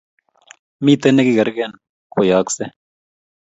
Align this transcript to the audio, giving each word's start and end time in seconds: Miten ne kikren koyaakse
Miten 0.83 1.13
ne 1.15 1.23
kikren 1.27 1.71
koyaakse 2.11 2.63